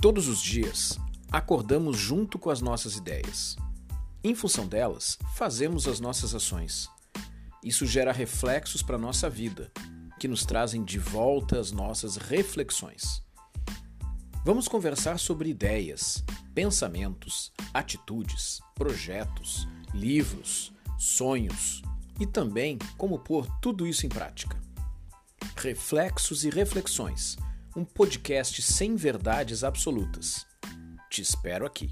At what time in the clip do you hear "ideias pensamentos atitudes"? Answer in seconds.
15.48-18.60